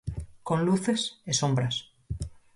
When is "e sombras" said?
1.29-1.75